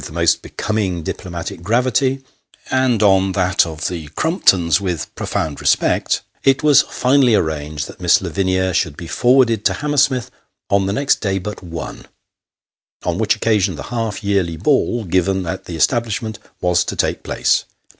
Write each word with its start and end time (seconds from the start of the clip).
the 0.05 0.11
most 0.11 0.41
becoming 0.41 1.03
diplomatic 1.03 1.61
gravity, 1.61 2.23
and 2.71 3.03
on 3.03 3.33
that 3.33 3.67
of 3.67 3.87
the 3.87 4.07
Crumptons 4.15 4.81
with 4.81 5.13
profound 5.13 5.61
respect, 5.61 6.23
it 6.43 6.63
was 6.63 6.81
finally 6.81 7.35
arranged 7.35 7.85
that 7.85 8.01
Miss 8.01 8.19
Lavinia 8.19 8.73
should 8.73 8.97
be 8.97 9.05
forwarded 9.05 9.63
to 9.65 9.73
Hammersmith 9.75 10.31
on 10.71 10.87
the 10.87 10.93
next 10.93 11.17
day 11.21 11.37
but 11.37 11.61
one, 11.61 12.07
on 13.03 13.19
which 13.19 13.35
occasion 13.35 13.75
the 13.75 13.83
half 13.93 14.23
yearly 14.23 14.57
ball 14.57 15.03
given 15.03 15.45
at 15.45 15.65
the 15.65 15.75
establishment 15.75 16.39
was 16.61 16.83
to 16.85 16.95
take 16.95 17.21
place. 17.21 17.65